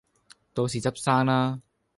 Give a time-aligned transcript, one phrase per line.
[0.55, 1.61] 到時執生啦